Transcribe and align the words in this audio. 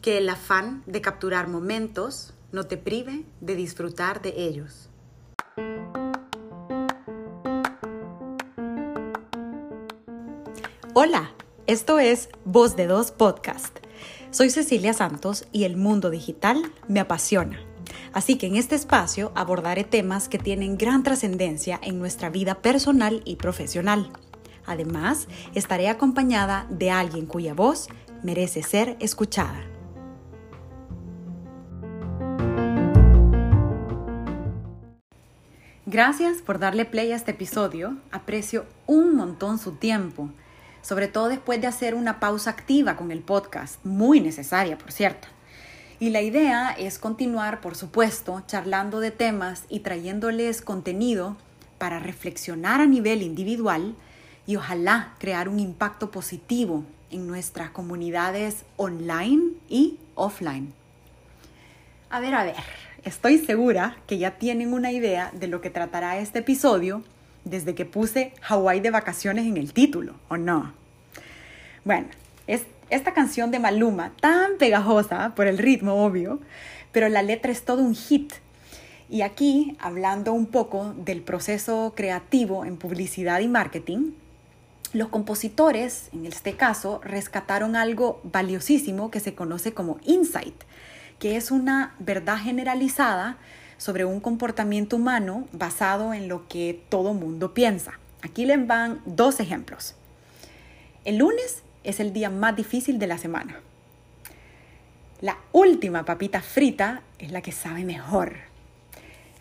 que 0.00 0.18
el 0.18 0.28
afán 0.28 0.82
de 0.86 1.00
capturar 1.00 1.48
momentos 1.48 2.32
no 2.52 2.64
te 2.64 2.76
prive 2.76 3.24
de 3.40 3.56
disfrutar 3.56 4.22
de 4.22 4.34
ellos. 4.36 4.88
Hola, 10.94 11.32
esto 11.66 11.98
es 11.98 12.28
Voz 12.44 12.76
de 12.76 12.86
Dos 12.86 13.10
Podcast. 13.10 13.78
Soy 14.30 14.50
Cecilia 14.50 14.92
Santos 14.92 15.46
y 15.52 15.64
el 15.64 15.76
mundo 15.76 16.10
digital 16.10 16.72
me 16.86 17.00
apasiona. 17.00 17.60
Así 18.12 18.36
que 18.36 18.46
en 18.46 18.56
este 18.56 18.74
espacio 18.74 19.32
abordaré 19.34 19.84
temas 19.84 20.28
que 20.28 20.38
tienen 20.38 20.78
gran 20.78 21.02
trascendencia 21.02 21.78
en 21.82 21.98
nuestra 21.98 22.30
vida 22.30 22.56
personal 22.62 23.22
y 23.24 23.36
profesional. 23.36 24.10
Además, 24.66 25.28
estaré 25.54 25.88
acompañada 25.88 26.66
de 26.70 26.90
alguien 26.90 27.26
cuya 27.26 27.54
voz 27.54 27.88
merece 28.22 28.62
ser 28.62 28.96
escuchada. 29.00 29.77
Gracias 35.90 36.42
por 36.42 36.58
darle 36.58 36.84
play 36.84 37.12
a 37.12 37.16
este 37.16 37.30
episodio. 37.30 37.96
Aprecio 38.12 38.66
un 38.86 39.16
montón 39.16 39.58
su 39.58 39.76
tiempo, 39.76 40.28
sobre 40.82 41.08
todo 41.08 41.30
después 41.30 41.62
de 41.62 41.66
hacer 41.66 41.94
una 41.94 42.20
pausa 42.20 42.50
activa 42.50 42.94
con 42.94 43.10
el 43.10 43.20
podcast, 43.20 43.82
muy 43.86 44.20
necesaria, 44.20 44.76
por 44.76 44.92
cierto. 44.92 45.28
Y 45.98 46.10
la 46.10 46.20
idea 46.20 46.72
es 46.72 46.98
continuar, 46.98 47.62
por 47.62 47.74
supuesto, 47.74 48.42
charlando 48.46 49.00
de 49.00 49.12
temas 49.12 49.64
y 49.70 49.80
trayéndoles 49.80 50.60
contenido 50.60 51.38
para 51.78 52.00
reflexionar 52.00 52.82
a 52.82 52.86
nivel 52.86 53.22
individual 53.22 53.94
y 54.46 54.56
ojalá 54.56 55.14
crear 55.18 55.48
un 55.48 55.58
impacto 55.58 56.10
positivo 56.10 56.84
en 57.10 57.26
nuestras 57.26 57.70
comunidades 57.70 58.66
online 58.76 59.52
y 59.70 59.98
offline. 60.16 60.74
A 62.10 62.20
ver, 62.20 62.34
a 62.34 62.44
ver, 62.44 62.87
estoy 63.04 63.38
segura 63.38 63.96
que 64.06 64.18
ya 64.18 64.32
tienen 64.32 64.72
una 64.72 64.92
idea 64.92 65.30
de 65.32 65.46
lo 65.46 65.60
que 65.60 65.70
tratará 65.70 66.18
este 66.18 66.40
episodio 66.40 67.02
desde 67.44 67.74
que 67.74 67.84
puse 67.84 68.32
Hawái 68.42 68.80
de 68.80 68.90
vacaciones 68.90 69.46
en 69.46 69.56
el 69.56 69.72
título, 69.72 70.14
¿o 70.28 70.36
no? 70.36 70.72
Bueno, 71.84 72.08
es 72.46 72.62
esta 72.90 73.14
canción 73.14 73.50
de 73.50 73.58
Maluma, 73.58 74.12
tan 74.20 74.58
pegajosa 74.58 75.34
por 75.34 75.46
el 75.46 75.58
ritmo, 75.58 76.04
obvio, 76.04 76.40
pero 76.92 77.08
la 77.08 77.22
letra 77.22 77.52
es 77.52 77.64
todo 77.64 77.82
un 77.82 77.94
hit. 77.94 78.32
Y 79.10 79.22
aquí, 79.22 79.76
hablando 79.80 80.32
un 80.32 80.46
poco 80.46 80.94
del 80.96 81.22
proceso 81.22 81.94
creativo 81.96 82.64
en 82.64 82.76
publicidad 82.76 83.40
y 83.40 83.48
marketing, 83.48 84.12
los 84.92 85.08
compositores, 85.08 86.08
en 86.12 86.26
este 86.26 86.54
caso, 86.54 87.00
rescataron 87.04 87.76
algo 87.76 88.20
valiosísimo 88.24 89.10
que 89.10 89.20
se 89.20 89.34
conoce 89.34 89.72
como 89.72 89.98
insight, 90.04 90.54
que 91.18 91.36
es 91.36 91.50
una 91.50 91.94
verdad 91.98 92.38
generalizada 92.38 93.38
sobre 93.76 94.04
un 94.04 94.20
comportamiento 94.20 94.96
humano 94.96 95.46
basado 95.52 96.14
en 96.14 96.28
lo 96.28 96.48
que 96.48 96.82
todo 96.88 97.14
mundo 97.14 97.54
piensa. 97.54 97.98
Aquí 98.22 98.44
les 98.44 98.66
van 98.66 99.00
dos 99.06 99.40
ejemplos. 99.40 99.94
El 101.04 101.18
lunes 101.18 101.62
es 101.84 102.00
el 102.00 102.12
día 102.12 102.30
más 102.30 102.56
difícil 102.56 102.98
de 102.98 103.06
la 103.06 103.18
semana. 103.18 103.60
La 105.20 105.38
última 105.52 106.04
papita 106.04 106.42
frita 106.42 107.02
es 107.18 107.32
la 107.32 107.42
que 107.42 107.52
sabe 107.52 107.84
mejor. 107.84 108.36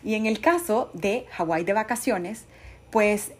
Y 0.04 0.16
en 0.16 0.26
el 0.26 0.40
caso 0.40 0.90
de 0.94 1.26
Hawái 1.32 1.64
de 1.64 1.74
vacaciones, 1.74 2.46
pues 2.90 3.32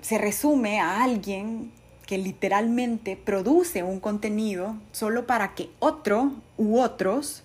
se 0.00 0.18
resume 0.18 0.80
a 0.80 1.02
alguien 1.04 1.70
que 2.06 2.18
literalmente 2.18 3.16
produce 3.16 3.82
un 3.82 4.00
contenido 4.00 4.76
solo 4.92 5.26
para 5.26 5.54
que 5.54 5.70
otro 5.78 6.32
u 6.56 6.80
otros 6.80 7.43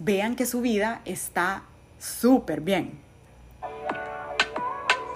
vean 0.00 0.34
que 0.34 0.46
su 0.46 0.60
vida 0.62 1.02
está 1.04 1.62
súper 1.98 2.62
bien. 2.62 2.98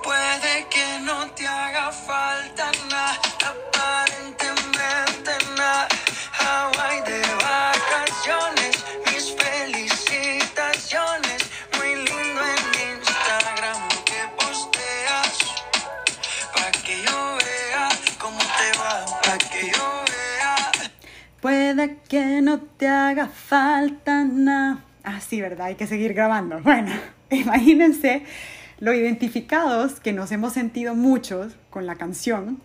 Puede 0.02 0.66
que 0.68 0.98
no 1.00 1.30
te 1.30 1.46
haga 1.46 1.90
falta 1.90 2.70
nada, 2.90 3.18
aparentemente 3.52 5.30
nada. 5.56 5.89
Hawaii 6.39 7.00
de 7.00 7.22
vacaciones, 7.42 8.84
mis 9.06 9.34
felicitaciones. 9.34 11.42
Muy 11.78 11.95
lindo 11.96 12.42
en 12.55 12.64
Instagram 12.98 13.89
que 14.05 14.28
posteas. 14.36 15.39
Pa' 16.52 16.70
que 16.84 17.02
yo 17.02 17.39
vea 17.39 17.89
cómo 18.18 18.39
te 18.39 18.78
va, 18.78 19.06
pa' 19.22 19.39
que 19.39 19.70
yo. 19.70 19.93
Puede 21.44 21.98
que 22.08 22.40
no 22.40 22.58
te 22.58 22.88
haga 22.88 23.28
falta 23.28 24.24
nada. 24.24 24.82
Ah, 25.02 25.20
sí, 25.20 25.42
¿verdad? 25.42 25.66
Hay 25.66 25.74
que 25.74 25.86
seguir 25.86 26.14
grabando. 26.14 26.58
Bueno, 26.64 26.90
imagínense 27.28 28.22
lo 28.80 28.94
identificados 28.94 30.00
que 30.00 30.14
nos 30.14 30.33
hemos 30.33 30.54
sentido 30.54 30.94
muchos 30.94 31.52
con 31.68 31.84
la 31.84 31.96
canción. 31.96 32.62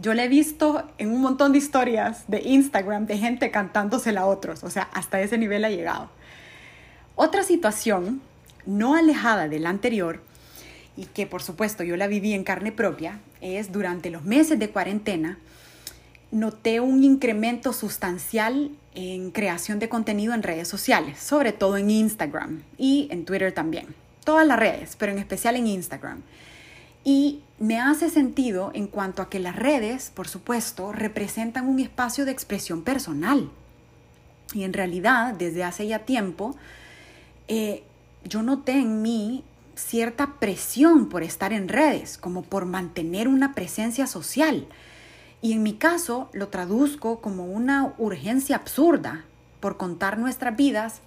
Yo 0.00 0.14
la 0.14 0.22
he 0.22 0.28
visto 0.28 0.88
en 0.98 1.10
un 1.10 1.20
montón 1.20 1.50
de 1.50 1.58
historias 1.58 2.26
de 2.28 2.42
Instagram 2.42 3.06
de 3.06 3.18
gente 3.18 3.50
cantándosela 3.50 4.20
a 4.20 4.26
otros, 4.26 4.62
o 4.62 4.70
sea, 4.70 4.82
hasta 4.92 5.20
ese 5.20 5.36
nivel 5.36 5.64
ha 5.64 5.70
llegado. 5.70 6.10
Otra 7.16 7.42
situación, 7.42 8.22
no 8.66 8.94
alejada 8.94 9.48
de 9.48 9.58
la 9.58 9.70
anterior, 9.70 10.22
y 10.96 11.06
que 11.06 11.26
por 11.26 11.42
supuesto 11.42 11.82
yo 11.82 11.96
la 11.96 12.06
viví 12.06 12.34
en 12.34 12.44
carne 12.44 12.70
propia, 12.70 13.18
es 13.40 13.72
durante 13.72 14.10
los 14.10 14.22
meses 14.22 14.60
de 14.60 14.70
cuarentena, 14.70 15.38
noté 16.30 16.80
un 16.80 17.02
incremento 17.02 17.72
sustancial 17.72 18.70
en 18.94 19.30
creación 19.30 19.78
de 19.78 19.88
contenido 19.88 20.34
en 20.34 20.42
redes 20.42 20.68
sociales, 20.68 21.18
sobre 21.18 21.52
todo 21.52 21.76
en 21.76 21.90
Instagram 21.90 22.62
y 22.78 23.08
en 23.10 23.24
Twitter 23.24 23.52
también. 23.52 23.86
Todas 24.24 24.46
las 24.46 24.58
redes, 24.58 24.96
pero 24.96 25.12
en 25.12 25.18
especial 25.18 25.56
en 25.56 25.66
Instagram. 25.66 26.22
Y 27.02 27.40
me 27.58 27.80
hace 27.80 28.10
sentido 28.10 28.70
en 28.74 28.86
cuanto 28.86 29.22
a 29.22 29.30
que 29.30 29.40
las 29.40 29.56
redes, 29.56 30.10
por 30.14 30.28
supuesto, 30.28 30.92
representan 30.92 31.66
un 31.68 31.80
espacio 31.80 32.24
de 32.24 32.32
expresión 32.32 32.82
personal. 32.82 33.50
Y 34.52 34.64
en 34.64 34.72
realidad, 34.72 35.34
desde 35.34 35.64
hace 35.64 35.86
ya 35.86 36.00
tiempo, 36.00 36.56
eh, 37.48 37.84
yo 38.24 38.42
noté 38.42 38.72
en 38.72 39.02
mí 39.02 39.44
cierta 39.74 40.34
presión 40.38 41.08
por 41.08 41.22
estar 41.22 41.52
en 41.52 41.68
redes, 41.68 42.18
como 42.18 42.42
por 42.42 42.66
mantener 42.66 43.28
una 43.28 43.54
presencia 43.54 44.06
social 44.06 44.66
y 45.42 45.52
en 45.52 45.62
mi 45.62 45.74
caso 45.74 46.28
lo 46.32 46.48
traduzco 46.48 47.20
como 47.20 47.44
una 47.46 47.94
urgencia 47.98 48.56
absurda 48.56 49.24
por 49.60 49.76
contar 49.76 50.18
nuestras 50.18 50.56
vidas 50.56 51.00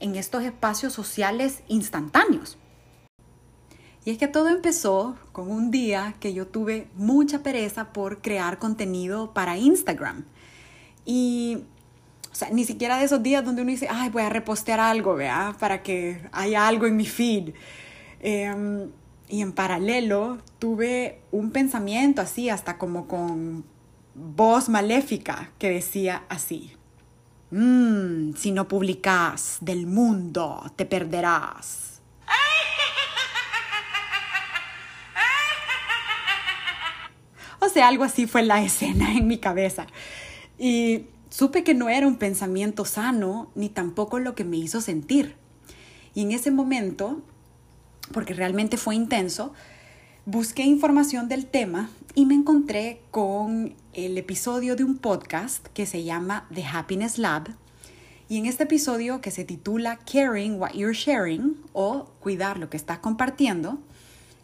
en 0.00 0.16
estos 0.16 0.42
espacios 0.44 0.92
sociales 0.92 1.62
instantáneos. 1.68 2.58
Y 4.04 4.10
es 4.10 4.18
que 4.18 4.28
todo 4.28 4.48
empezó 4.48 5.16
con 5.32 5.50
un 5.50 5.70
día 5.70 6.14
que 6.20 6.34
yo 6.34 6.46
tuve 6.46 6.88
mucha 6.94 7.42
pereza 7.42 7.92
por 7.92 8.20
crear 8.20 8.58
contenido 8.58 9.32
para 9.32 9.56
Instagram. 9.56 10.24
Y, 11.06 11.64
ni 12.52 12.64
siquiera 12.64 12.98
de 12.98 13.04
esos 13.04 13.22
días 13.22 13.44
donde 13.44 13.62
uno 13.62 13.70
dice, 13.70 13.88
ay, 13.90 14.10
voy 14.10 14.22
a 14.22 14.28
repostear 14.28 14.78
algo, 14.78 15.14
vea, 15.14 15.56
para 15.58 15.82
que 15.82 16.20
haya 16.32 16.68
algo 16.68 16.86
en 16.86 16.96
mi 16.96 17.06
feed. 17.06 17.54
Em, 18.20 18.90
y 19.28 19.40
en 19.40 19.52
paralelo 19.52 20.38
tuve 20.58 21.20
un 21.30 21.50
pensamiento 21.50 22.20
así, 22.20 22.50
hasta 22.50 22.76
como 22.76 23.08
con 23.08 23.64
voz 24.14 24.68
maléfica 24.68 25.50
que 25.58 25.70
decía 25.70 26.24
así, 26.28 26.72
mmm, 27.50 28.34
si 28.34 28.52
no 28.52 28.68
publicas 28.68 29.58
del 29.60 29.86
mundo, 29.86 30.72
te 30.76 30.86
perderás. 30.86 32.00
O 37.60 37.68
sea, 37.70 37.88
algo 37.88 38.04
así 38.04 38.26
fue 38.26 38.42
la 38.42 38.62
escena 38.64 39.12
en 39.12 39.26
mi 39.26 39.38
cabeza. 39.38 39.86
Y 40.58 41.06
supe 41.30 41.64
que 41.64 41.74
no 41.74 41.88
era 41.88 42.06
un 42.06 42.16
pensamiento 42.16 42.84
sano, 42.84 43.50
ni 43.54 43.68
tampoco 43.68 44.18
lo 44.18 44.34
que 44.34 44.44
me 44.44 44.58
hizo 44.58 44.80
sentir. 44.80 45.36
Y 46.14 46.22
en 46.22 46.32
ese 46.32 46.50
momento, 46.50 47.22
porque 48.12 48.34
realmente 48.34 48.76
fue 48.76 48.94
intenso, 48.94 49.54
busqué 50.26 50.62
información 50.62 51.28
del 51.28 51.44
tema 51.44 51.90
y 52.14 52.24
me 52.24 52.34
encontré 52.34 53.02
con 53.10 53.74
el 53.92 54.16
episodio 54.16 54.74
de 54.74 54.82
un 54.82 54.96
podcast 54.96 55.66
que 55.68 55.84
se 55.84 56.02
llama 56.02 56.46
The 56.54 56.64
Happiness 56.64 57.18
Lab. 57.18 57.54
Y 58.28 58.38
en 58.38 58.46
este 58.46 58.62
episodio 58.62 59.20
que 59.20 59.30
se 59.30 59.44
titula 59.44 59.98
Caring 60.10 60.58
What 60.58 60.72
You're 60.72 60.94
Sharing 60.94 61.56
o 61.74 62.06
Cuidar 62.20 62.58
lo 62.58 62.70
que 62.70 62.78
estás 62.78 63.00
compartiendo, 63.00 63.78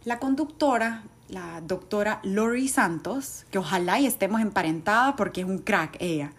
la 0.05 0.19
conductora, 0.19 1.05
la 1.29 1.63
doctora 1.63 2.21
Lori 2.25 2.69
Santos, 2.69 3.47
que 3.51 3.59
ojalá 3.59 3.99
y 4.01 4.07
estemos 4.07 4.43
emparentada 4.43 5.17
porque 5.17 5.41
es 5.41 5.47
un 5.47 5.59
crack 5.59 5.97
ella, 5.99 6.33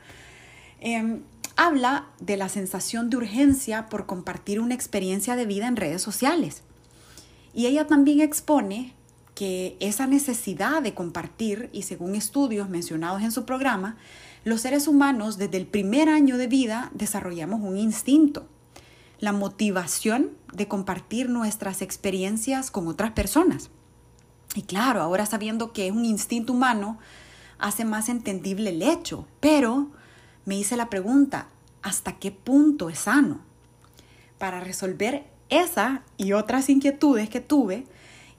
em, 0.82 1.24
habla 1.56 2.10
de 2.20 2.38
la 2.38 2.48
sensación 2.48 3.10
de 3.10 3.18
urgencia 3.18 3.88
por 3.88 4.06
compartir 4.06 4.60
una 4.60 4.76
experiencia 4.76 5.36
de 5.36 5.48
vida 5.48 5.68
en 5.68 5.78
redes 5.78 6.04
sociales. 6.04 6.62
Y 7.56 7.66
ella 7.66 7.88
también 7.88 8.22
expone 8.22 8.94
que 9.36 9.78
esa 9.80 10.08
necesidad 10.08 10.82
de 10.82 10.94
compartir, 10.94 11.70
y 11.72 11.84
según 11.84 12.16
estudios 12.16 12.70
mencionados 12.70 13.22
en 13.22 13.32
su 13.32 13.46
programa, 13.46 13.98
Los 14.44 14.62
seres 14.62 14.88
humanos 14.88 15.38
desde 15.38 15.58
el 15.58 15.68
primer 15.68 16.10
año 16.10 16.36
de 16.36 16.48
vida 16.48 16.90
desarrollamos 16.96 17.62
un 17.62 17.78
instinto, 17.78 18.48
la 19.20 19.34
motivación 19.34 20.32
de 20.52 20.68
compartir 20.68 21.30
nuestras 21.30 21.84
experiencias 21.84 22.72
con 22.72 22.88
otras 22.88 23.12
personas. 23.12 23.70
Y 24.56 24.64
claro, 24.64 25.02
ahora 25.02 25.28
sabiendo 25.28 25.74
que 25.74 25.86
es 25.86 25.94
un 25.94 26.06
instinto 26.06 26.54
humano, 26.54 26.98
hace 27.60 27.86
más 27.86 28.10
entendible 28.10 28.72
el 28.72 28.82
hecho, 28.82 29.28
pero 29.40 29.92
me 30.46 30.58
hice 30.58 30.76
la 30.76 30.90
pregunta, 30.90 31.50
¿hasta 31.84 32.18
qué 32.18 32.32
punto 32.32 32.90
es 32.90 32.98
sano? 32.98 33.42
Para 34.40 34.60
resolver 34.60 35.24
esa 35.50 36.02
y 36.18 36.34
otras 36.34 36.68
inquietudes 36.68 37.30
que 37.30 37.42
tuve, 37.42 37.86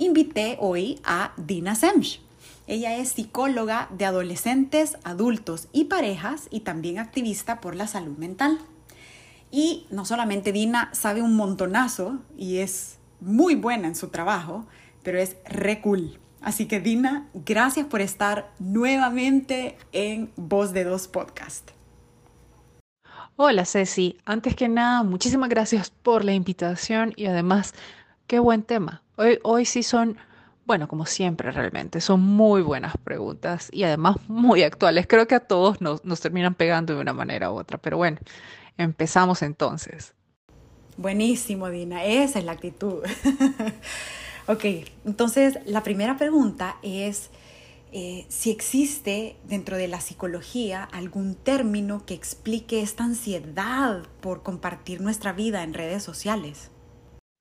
invité 0.03 0.57
hoy 0.61 1.01
a 1.05 1.33
Dina 1.37 1.75
Semch. 1.75 2.21
Ella 2.67 2.97
es 2.97 3.11
psicóloga 3.11 3.89
de 3.91 4.05
adolescentes, 4.05 4.97
adultos 5.05 5.69
y 5.73 5.85
parejas 5.85 6.49
y 6.51 6.61
también 6.61 6.99
activista 6.99 7.61
por 7.61 7.75
la 7.77 7.87
salud 7.87 8.17
mental. 8.19 8.59
Y 9.51 9.87
no 9.91 10.05
solamente 10.05 10.53
Dina 10.53 10.91
sabe 10.93 11.23
un 11.23 11.37
montonazo 11.37 12.19
y 12.37 12.59
es 12.59 12.99
muy 13.21 13.55
buena 13.55 13.89
en 13.89 13.95
su 13.95 14.09
trabajo, 14.09 14.67
pero 15.03 15.19
es 15.19 15.37
re 15.45 15.81
cool. 15.81 16.19
Así 16.41 16.67
que 16.67 16.81
Dina, 16.81 17.29
gracias 17.35 17.87
por 17.87 18.01
estar 18.01 18.51
nuevamente 18.59 19.77
en 19.93 20.33
Voz 20.37 20.73
de 20.73 20.85
Dos 20.85 21.07
Podcast. 21.07 21.71
Hola 23.37 23.65
Ceci, 23.65 24.19
antes 24.25 24.57
que 24.57 24.69
nada, 24.69 25.03
muchísimas 25.05 25.49
gracias 25.49 25.91
por 25.91 26.25
la 26.25 26.33
invitación 26.33 27.13
y 27.17 27.27
además, 27.27 27.75
qué 28.27 28.39
buen 28.39 28.63
tema. 28.63 29.03
Hoy, 29.23 29.39
hoy 29.45 29.65
sí 29.65 29.85
son, 29.85 30.17
bueno, 30.67 30.89
como 30.89 31.07
siempre 31.07 31.53
realmente, 31.53 32.01
son 32.01 32.21
muy 32.21 32.61
buenas 32.61 32.97
preguntas 32.97 33.69
y 33.73 33.85
además 33.85 34.17
muy 34.27 34.65
actuales. 34.65 35.07
Creo 35.07 35.29
que 35.29 35.37
a 35.37 35.41
todos 35.41 35.81
nos, 35.81 36.05
nos 36.05 36.21
terminan 36.21 36.55
pegando 36.55 36.95
de 36.95 37.01
una 37.01 37.13
manera 37.13 37.53
u 37.53 37.55
otra, 37.55 37.79
pero 37.79 37.99
bueno, 37.99 38.19
empezamos 38.77 39.43
entonces. 39.43 40.15
Buenísimo, 40.97 41.69
Dina, 41.71 42.05
esa 42.05 42.41
es 42.41 42.45
la 42.45 42.53
actitud. 42.53 43.05
ok, 44.49 44.65
entonces 45.05 45.59
la 45.67 45.83
primera 45.83 46.17
pregunta 46.17 46.77
es... 46.83 47.31
Eh, 47.95 48.25
si 48.31 48.51
existe 48.51 49.37
dentro 49.47 49.77
de 49.77 49.87
la 49.87 50.01
psicología 50.01 50.83
algún 50.83 51.35
término 51.35 52.07
que 52.07 52.15
explique 52.15 52.81
esta 52.81 53.05
ansiedad 53.05 54.05
por 54.23 54.43
compartir 54.43 55.03
nuestra 55.03 55.35
vida 55.35 55.63
en 55.63 55.75
redes 55.75 56.03
sociales. 56.03 56.72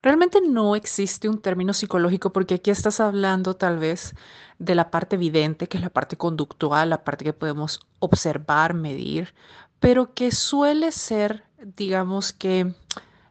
Realmente 0.03 0.42
no 0.42 0.75
existe 0.75 1.30
un 1.30 1.42
término 1.42 1.74
psicológico 1.74 2.33
porque 2.33 2.56
aquí 2.56 2.71
estás 2.71 3.00
hablando 3.00 3.56
tal 3.56 3.77
vez 3.77 4.15
de 4.57 4.75
la 4.75 4.89
parte 4.89 5.15
evidente, 5.15 5.68
que 5.68 5.77
es 5.77 5.83
la 5.83 5.89
parte 5.92 6.18
conductual, 6.18 6.89
la 6.89 7.03
parte 7.03 7.24
que 7.24 7.33
podemos 7.33 7.81
observar, 8.00 8.74
medir, 8.74 9.33
pero 9.80 10.13
que 10.13 10.31
suele 10.31 10.92
ser, 10.92 11.44
digamos 11.77 12.33
que, 12.33 12.74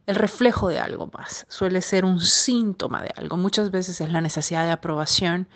el 0.06 0.16
reflejo 0.16 0.68
de 0.68 0.80
algo 0.80 1.08
más, 1.16 1.46
suele 1.48 1.80
ser 1.82 2.04
un 2.04 2.20
síntoma 2.20 3.00
de 3.00 3.12
algo. 3.16 3.36
Muchas 3.36 3.70
veces 3.70 4.00
es 4.00 4.10
la 4.10 4.20
necesidad 4.20 4.64
de 4.64 4.72
aprobación 4.72 5.46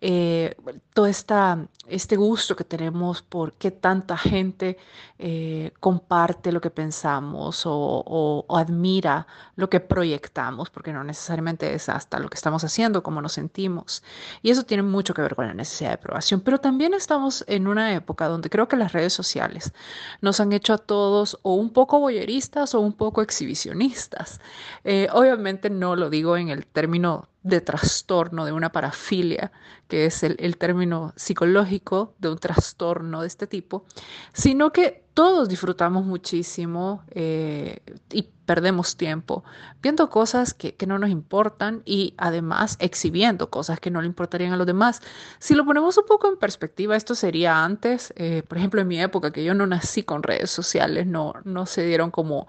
eh, 0.00 0.54
todo 0.92 1.06
esta, 1.06 1.66
este 1.88 2.16
gusto 2.16 2.56
que 2.56 2.64
tenemos 2.64 3.22
por 3.22 3.52
qué 3.54 3.70
tanta 3.70 4.16
gente 4.16 4.76
eh, 5.18 5.72
comparte 5.80 6.52
lo 6.52 6.60
que 6.60 6.70
pensamos 6.70 7.62
o, 7.64 8.44
admira 8.48 9.26
lo 9.56 9.70
que 9.70 9.80
proyectamos, 9.80 10.68
porque 10.70 10.92
no 10.92 11.04
necesariamente 11.04 11.74
es 11.74 11.88
hasta 11.88 12.18
lo 12.18 12.28
que 12.28 12.34
estamos 12.34 12.64
haciendo, 12.64 13.02
cómo 13.02 13.22
nos 13.22 13.32
sentimos. 13.32 14.02
Y 14.42 14.50
eso 14.50 14.64
tiene 14.64 14.82
mucho 14.82 15.14
que 15.14 15.22
ver 15.22 15.34
con 15.34 15.46
la 15.46 15.54
necesidad 15.54 15.90
de 15.90 15.94
aprobación. 15.94 16.40
Pero 16.40 16.58
también 16.58 16.94
estamos 16.94 17.44
en 17.46 17.66
una 17.66 17.94
época 17.94 18.28
donde 18.28 18.50
creo 18.50 18.68
que 18.68 18.76
las 18.76 18.92
redes 18.92 19.12
sociales 19.12 19.72
nos 20.20 20.40
han 20.40 20.52
hecho 20.52 20.74
a 20.74 20.78
todos 20.78 21.38
o 21.42 21.54
un 21.54 21.70
poco 21.70 22.00
boyeristas 22.00 22.74
o 22.74 22.80
un 22.80 22.92
poco 22.92 23.22
exhibicionistas. 23.22 24.40
Eh, 24.84 25.08
obviamente 25.12 25.70
no 25.70 25.96
lo 25.96 26.10
digo 26.10 26.36
en 26.36 26.48
el 26.48 26.66
término 26.66 27.28
de 27.46 27.60
trastorno, 27.60 28.44
de 28.44 28.52
una 28.52 28.72
parafilia, 28.72 29.52
que 29.86 30.06
es 30.06 30.24
el, 30.24 30.56
término 30.56 31.12
psicológico 31.14 32.14
de 32.18 32.30
un 32.30 32.38
trastorno 32.38 33.20
de 33.20 33.28
este 33.28 33.46
tipo, 33.46 33.84
sino 34.32 34.72
que 34.72 35.04
todos 35.14 35.48
disfrutamos 35.48 36.04
muchísimo 36.04 37.04
eh, 37.10 37.78
y 38.10 38.22
perdemos 38.22 38.96
tiempo 38.96 39.44
viendo 39.80 40.10
cosas 40.10 40.54
que, 40.54 40.74
no 40.86 40.98
nos 40.98 41.10
importan 41.10 41.82
y 41.84 42.14
además 42.18 42.76
exhibiendo 42.80 43.48
cosas 43.48 43.78
que 43.78 43.90
no 43.90 44.00
le 44.00 44.08
importarían 44.08 44.52
a 44.52 44.56
los 44.56 44.66
demás. 44.66 45.00
Si 45.38 45.54
lo 45.54 45.64
ponemos 45.64 45.96
un 45.98 46.06
poco 46.06 46.28
en 46.28 46.36
perspectiva, 46.36 46.96
esto 46.96 47.14
sería 47.14 47.64
antes, 47.64 48.12
eh, 48.16 48.42
por 48.46 48.58
ejemplo, 48.58 48.80
en 48.80 48.88
mi 48.88 49.00
época, 49.00 49.30
que 49.30 49.44
yo 49.44 49.54
no 49.54 49.66
nací 49.66 50.02
con 50.02 50.24
redes 50.24 50.50
sociales, 50.50 51.06
no, 51.06 51.34
no 51.44 51.64
se 51.66 51.86
dieron 51.86 52.10
como, 52.10 52.48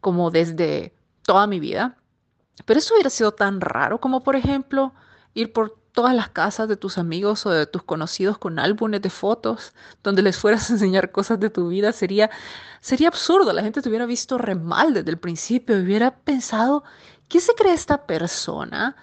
como 0.00 0.30
desde 0.30 0.94
toda 1.22 1.46
mi 1.46 1.60
vida. 1.60 1.97
Pero 2.64 2.78
eso 2.78 2.94
hubiera 2.94 3.10
sido 3.10 3.32
tan 3.32 3.60
raro 3.60 4.00
como, 4.00 4.22
por 4.22 4.36
ejemplo, 4.36 4.92
ir 5.34 5.52
por 5.52 5.78
todas 5.92 6.14
las 6.14 6.28
casas 6.28 6.68
de 6.68 6.76
tus 6.76 6.96
amigos 6.98 7.44
o 7.46 7.50
de 7.50 7.66
tus 7.66 7.82
conocidos 7.82 8.38
con 8.38 8.58
álbumes 8.58 9.02
de 9.02 9.10
fotos 9.10 9.72
donde 10.02 10.22
les 10.22 10.36
fueras 10.38 10.70
a 10.70 10.74
enseñar 10.74 11.10
cosas 11.10 11.40
de 11.40 11.50
tu 11.50 11.68
vida. 11.68 11.92
Sería, 11.92 12.30
sería 12.80 13.08
absurdo. 13.08 13.52
La 13.52 13.62
gente 13.62 13.82
te 13.82 13.88
hubiera 13.88 14.06
visto 14.06 14.38
re 14.38 14.54
mal 14.54 14.94
desde 14.94 15.10
el 15.10 15.18
principio 15.18 15.76
hubiera 15.76 16.16
pensado, 16.16 16.84
¿qué 17.28 17.40
se 17.40 17.54
cree 17.54 17.72
esta 17.72 18.06
persona? 18.06 18.96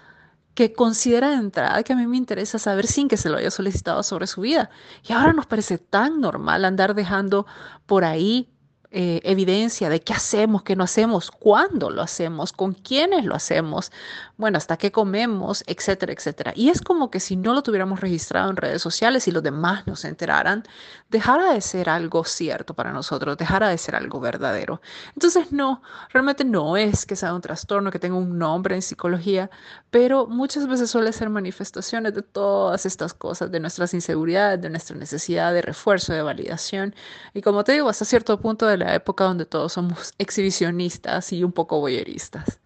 que 0.56 0.72
considera 0.72 1.32
de 1.32 1.36
entrada 1.36 1.84
que 1.84 1.92
a 1.92 1.98
mí 1.98 2.08
me 2.08 2.16
interesa 2.16 2.58
saber 2.58 2.88
sin 2.88 3.10
que 3.10 3.18
se 3.18 3.30
lo 3.30 3.38
haya 3.38 3.52
solicitado 3.52 4.02
sobre 4.04 4.26
su 4.26 4.40
vida. 4.42 4.70
Y 5.04 5.12
ahora 5.12 5.34
nos 5.34 5.46
parece 5.48 5.78
tan 5.78 6.22
normal 6.22 6.64
andar 6.64 6.96
dejando 6.96 7.46
por 7.86 8.06
ahí 8.06 8.55
eh, 8.98 9.20
evidencia 9.26 9.90
de 9.90 10.00
qué 10.00 10.14
hacemos, 10.14 10.64
qué 10.64 10.78
no 10.78 10.86
hacemos, 10.86 11.30
cuándo 11.30 11.90
lo 11.90 12.02
hacemos, 12.02 12.54
con 12.54 12.72
quiénes 12.74 13.26
lo 13.26 13.36
hacemos, 13.36 13.92
bueno, 14.38 14.58
hasta 14.58 14.78
qué 14.78 14.94
comemos, 14.94 15.66
etcétera, 15.68 16.14
etcétera. 16.14 16.54
Y 16.56 16.70
es 16.70 16.80
como 16.80 17.12
que 17.12 17.20
si 17.20 17.36
no 17.36 17.54
lo 17.54 17.62
tuviéramos 17.62 18.00
registrado 18.00 18.50
en 18.50 18.56
redes 18.56 18.82
sociales 18.82 19.28
y 19.28 19.32
los 19.32 19.44
demás 19.44 19.86
nos 19.86 20.06
enteraran, 20.06 20.64
dejara 21.10 21.52
de 21.52 21.60
ser 21.60 21.90
algo 21.90 22.24
cierto 22.24 22.74
para 22.74 22.94
nosotros, 22.94 23.38
dejara 23.38 23.68
de 23.68 23.78
ser 23.78 23.98
algo 23.98 24.22
verdadero. 24.22 24.80
Entonces, 25.14 25.52
no, 25.52 25.82
realmente 26.14 26.46
no 26.46 26.78
es 26.78 27.06
que 27.06 27.18
sea 27.18 27.34
un 27.34 27.42
trastorno, 27.42 27.92
que 27.92 28.00
tenga 28.00 28.16
un 28.16 28.38
nombre 28.38 28.76
en 28.76 28.82
psicología, 28.82 29.50
pero 29.92 30.26
muchas 30.26 30.68
veces 30.68 30.90
suele 30.90 31.12
ser 31.12 31.30
manifestaciones 31.30 32.14
de 32.14 32.22
todas 32.22 32.86
estas 32.86 33.14
cosas, 33.14 33.52
de 33.52 33.60
nuestras 33.60 33.94
inseguridades, 33.94 34.62
de 34.62 34.70
nuestra 34.70 34.96
necesidad 34.96 35.54
de 35.54 35.62
refuerzo, 35.62 36.14
de 36.14 36.22
validación. 36.22 36.96
Y 37.34 37.42
como 37.42 37.64
te 37.66 37.74
digo, 37.74 37.90
hasta 37.90 38.06
cierto 38.06 38.40
punto 38.40 38.66
de 38.68 38.78
la 38.78 38.85
época 38.94 39.24
donde 39.24 39.46
todos 39.46 39.74
somos 39.74 40.14
exhibicionistas 40.18 41.34
y 41.34 41.44
un 41.44 41.52
poco 41.52 41.80
boyeristas. 41.80 42.60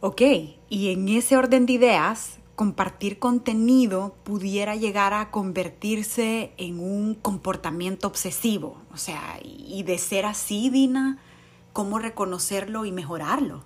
Ok, 0.00 0.20
y 0.68 0.92
en 0.92 1.08
ese 1.08 1.36
orden 1.36 1.64
de 1.66 1.72
ideas, 1.72 2.38
compartir 2.54 3.18
contenido 3.18 4.14
pudiera 4.24 4.76
llegar 4.76 5.14
a 5.14 5.30
convertirse 5.30 6.52
en 6.58 6.80
un 6.80 7.14
comportamiento 7.14 8.08
obsesivo. 8.08 8.82
O 8.92 8.96
sea, 8.96 9.38
y 9.42 9.82
de 9.84 9.98
ser 9.98 10.26
así, 10.26 10.70
Dina, 10.70 11.18
¿cómo 11.72 11.98
reconocerlo 11.98 12.84
y 12.84 12.92
mejorarlo? 12.92 13.64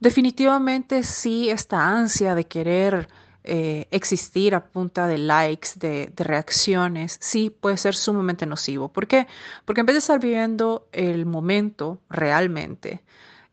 Definitivamente 0.00 1.02
sí, 1.02 1.48
esta 1.48 1.88
ansia 1.88 2.34
de 2.34 2.46
querer 2.46 3.08
eh, 3.46 3.86
existir 3.92 4.54
a 4.54 4.64
punta 4.66 5.06
de 5.06 5.18
likes, 5.18 5.70
de, 5.76 6.12
reacciones, 6.16 7.16
sí 7.20 7.50
puede 7.50 7.76
ser 7.76 7.94
sumamente 7.94 8.44
nocivo. 8.44 8.88
¿Por 8.92 9.06
qué? 9.06 9.28
Porque 9.64 9.80
en 9.80 9.86
vez 9.86 9.94
de 9.94 9.98
estar 10.00 10.20
viviendo 10.20 10.88
el 10.92 11.26
momento 11.26 12.00
realmente, 12.10 13.04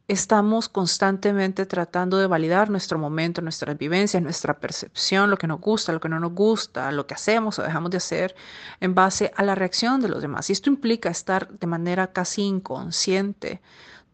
estamos 0.07 0.67
constantemente 0.67 1.65
tratando 1.67 2.17
de 2.17 2.27
validar 2.27 2.69
nuestro 2.69 2.97
momento, 2.97 3.41
nuestras 3.41 3.77
vivencias, 3.77 4.21
nuestra 4.23 4.59
percepción, 4.59 5.29
lo 5.29 5.38
que 5.38 5.47
nos 5.47 5.62
gusta, 5.62 5.93
lo 5.93 6.00
que 6.00 6.09
no 6.09 6.19
nos 6.19 6.33
gusta, 6.33 6.91
lo 6.91 7.05
que 7.05 7.13
hacemos 7.13 7.59
o 7.59 7.63
dejamos 7.63 7.91
de 7.91 7.97
hacer 7.97 8.35
en 8.79 8.95
base 8.95 9.31
a 9.35 9.43
la 9.43 9.55
reacción 9.55 10.01
de 10.01 10.09
los 10.09 10.21
demás. 10.21 10.50
Y 10.50 10.53
esto 10.53 10.69
implica 10.69 11.09
estar 11.09 11.50
de 11.50 11.67
manera 11.67 12.12
casi 12.12 12.41
inconsciente 12.41 13.62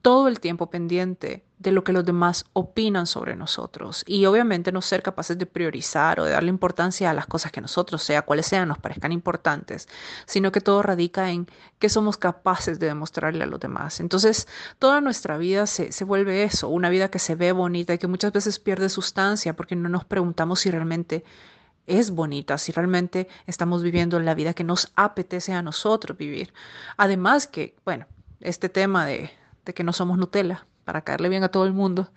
todo 0.02 0.28
el 0.28 0.40
tiempo 0.40 0.70
pendiente 0.70 1.46
de 1.60 1.72
lo 1.72 1.84
que 1.84 1.92
los 1.92 2.06
demás 2.06 2.46
opinan 2.54 3.06
sobre 3.06 3.36
nosotros 3.36 4.04
y 4.08 4.26
obviamente 4.26 4.72
no 4.72 4.82
ser 4.82 5.04
capaces 5.04 5.38
de 5.38 5.46
priorizar 5.46 6.20
o 6.20 6.24
de 6.24 6.32
darle 6.32 6.50
importancia 6.50 7.10
a 7.10 7.14
las 7.14 7.28
cosas 7.28 7.52
que 7.52 7.60
nosotros, 7.62 8.02
sea 8.02 8.22
cuales 8.22 8.48
sean, 8.48 8.70
nos 8.70 8.80
parezcan 8.80 9.12
importantes, 9.12 9.88
sino 10.26 10.52
que 10.52 10.62
todo 10.62 10.82
radica 10.82 11.30
en 11.30 11.48
que 11.78 11.90
somos 11.90 12.18
capaces 12.18 12.80
de 12.80 12.88
demostrarle 12.88 13.44
a 13.44 13.48
los 13.48 13.60
demás. 13.60 14.00
Entonces, 14.00 14.48
toda 14.80 15.02
nuestra 15.02 15.38
vida 15.38 15.68
se, 15.68 15.92
se 15.92 16.06
vuelve 16.06 16.44
eso, 16.44 16.70
una 16.70 16.90
vida 16.90 17.12
que 17.12 17.20
se 17.20 17.36
ve 17.36 17.52
bonita 17.52 17.94
y 17.94 17.98
que 17.98 18.08
muchas 18.08 18.32
veces 18.32 18.58
pierde 18.60 18.88
sustancia 18.88 19.56
porque 19.56 19.76
no 19.76 19.90
nos 19.90 20.06
preguntamos 20.06 20.62
si 20.62 20.72
realmente 20.72 21.26
es 21.88 22.12
bonita, 22.12 22.58
si 22.58 22.72
realmente 22.72 23.28
estamos 23.48 23.84
viviendo 23.84 24.20
la 24.20 24.34
vida 24.34 24.54
que 24.54 24.64
nos 24.64 24.92
apetece 24.96 25.54
a 25.54 25.62
nosotros 25.62 26.18
vivir. 26.18 26.54
Además 26.96 27.48
que, 27.48 27.76
bueno, 27.84 28.06
este 28.40 28.70
tema 28.70 29.06
de 29.06 29.32
de 29.70 29.74
que 29.74 29.84
no 29.84 29.94
somos 29.94 30.18
Nutella 30.18 30.66
para 30.90 31.04
caerle 31.04 31.30
bien 31.30 31.44
a 31.44 31.50
todo 31.50 31.66
el 31.66 31.74
mundo, 31.74 32.10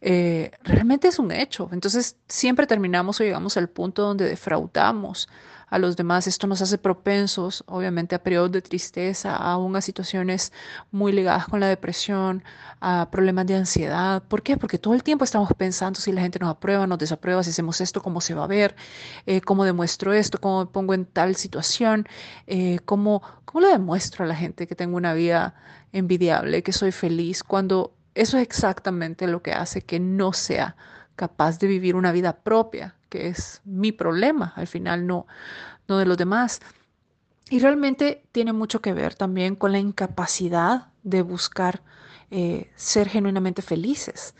eh, 0.00 0.52
realmente 0.62 1.08
es 1.08 1.18
un 1.18 1.32
hecho. 1.32 1.68
Entonces 1.72 2.16
siempre 2.28 2.68
terminamos 2.68 3.18
o 3.18 3.24
llegamos 3.24 3.56
al 3.56 3.68
punto 3.68 4.02
donde 4.02 4.26
defraudamos 4.26 5.28
a 5.68 5.78
los 5.80 5.96
demás. 5.96 6.28
Esto 6.28 6.46
nos 6.46 6.62
hace 6.62 6.78
propensos, 6.78 7.64
obviamente, 7.66 8.14
a 8.14 8.22
periodos 8.22 8.52
de 8.52 8.62
tristeza, 8.62 9.34
aún 9.34 9.74
a 9.74 9.80
situaciones 9.80 10.52
muy 10.92 11.10
ligadas 11.10 11.46
con 11.46 11.58
la 11.58 11.66
depresión, 11.66 12.44
a 12.80 13.08
problemas 13.10 13.46
de 13.46 13.56
ansiedad. 13.56 14.22
¿Por 14.22 14.42
qué? 14.42 14.56
Porque 14.56 14.78
todo 14.78 14.94
el 14.94 15.02
tiempo 15.02 15.24
estamos 15.24 15.48
pensando 15.56 15.98
si 15.98 16.12
la 16.12 16.20
gente 16.20 16.38
nos 16.38 16.50
aprueba, 16.50 16.86
nos 16.86 16.98
desaprueba, 16.98 17.42
si 17.42 17.50
hacemos 17.50 17.80
esto, 17.80 18.02
cómo 18.02 18.20
se 18.20 18.34
va 18.34 18.44
a 18.44 18.46
ver, 18.46 18.76
eh, 19.26 19.40
cómo 19.40 19.64
demuestro 19.64 20.12
esto, 20.12 20.38
cómo 20.40 20.60
me 20.60 20.66
pongo 20.66 20.94
en 20.94 21.06
tal 21.06 21.34
situación, 21.34 22.06
eh, 22.46 22.78
cómo, 22.84 23.20
cómo 23.46 23.62
le 23.66 23.72
demuestro 23.72 24.24
a 24.24 24.28
la 24.28 24.36
gente 24.36 24.68
que 24.68 24.76
tengo 24.76 24.96
una 24.96 25.12
vida 25.12 25.54
envidiable, 25.92 26.62
que 26.62 26.72
soy 26.72 26.92
feliz, 26.92 27.42
cuando 27.42 27.94
eso 28.14 28.36
es 28.36 28.42
exactamente 28.42 29.26
lo 29.26 29.42
que 29.42 29.52
hace 29.52 29.82
que 29.82 30.00
no 30.00 30.32
sea 30.32 30.76
capaz 31.16 31.58
de 31.58 31.66
vivir 31.66 31.96
una 31.96 32.12
vida 32.12 32.34
propia, 32.38 32.94
que 33.08 33.28
es 33.28 33.60
mi 33.64 33.92
problema, 33.92 34.52
al 34.56 34.66
final 34.66 35.06
no, 35.06 35.26
no 35.88 35.98
de 35.98 36.06
los 36.06 36.16
demás. 36.16 36.60
Y 37.50 37.58
realmente 37.58 38.24
tiene 38.32 38.52
mucho 38.52 38.80
que 38.80 38.92
ver 38.92 39.14
también 39.14 39.56
con 39.56 39.72
la 39.72 39.78
incapacidad 39.78 40.88
de 41.02 41.22
buscar 41.22 41.82
eh, 42.30 42.70
ser 42.76 43.08
genuinamente 43.08 43.60
felices. 43.60 44.34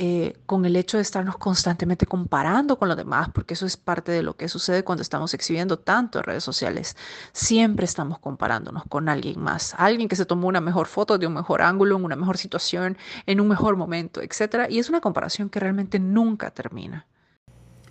Eh, 0.00 0.36
con 0.46 0.64
el 0.64 0.76
hecho 0.76 0.96
de 0.96 1.02
estarnos 1.02 1.38
constantemente 1.38 2.06
comparando 2.06 2.78
con 2.78 2.86
los 2.86 2.96
demás, 2.96 3.30
porque 3.34 3.54
eso 3.54 3.66
es 3.66 3.76
parte 3.76 4.12
de 4.12 4.22
lo 4.22 4.36
que 4.36 4.48
sucede 4.48 4.84
cuando 4.84 5.02
estamos 5.02 5.34
exhibiendo 5.34 5.76
tanto 5.76 6.20
en 6.20 6.24
redes 6.24 6.44
sociales. 6.44 6.96
Siempre 7.32 7.84
estamos 7.84 8.20
comparándonos 8.20 8.84
con 8.88 9.08
alguien 9.08 9.40
más, 9.40 9.74
alguien 9.76 10.08
que 10.08 10.14
se 10.14 10.24
tomó 10.24 10.46
una 10.46 10.60
mejor 10.60 10.86
foto 10.86 11.18
de 11.18 11.26
un 11.26 11.34
mejor 11.34 11.62
ángulo, 11.62 11.96
en 11.96 12.04
una 12.04 12.14
mejor 12.14 12.38
situación, 12.38 12.96
en 13.26 13.40
un 13.40 13.48
mejor 13.48 13.74
momento, 13.74 14.22
etc. 14.22 14.68
Y 14.70 14.78
es 14.78 14.88
una 14.88 15.00
comparación 15.00 15.50
que 15.50 15.58
realmente 15.58 15.98
nunca 15.98 16.52
termina. 16.52 17.08